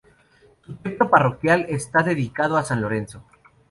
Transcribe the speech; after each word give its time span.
Su 0.65 0.77
templo 0.77 1.11
parroquial 1.11 1.67
está 1.69 2.01
dedicado 2.01 2.57
a 2.57 2.63
San 2.63 2.81
Lorenzo. 2.81 3.23